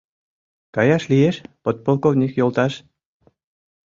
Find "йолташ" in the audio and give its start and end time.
2.39-2.73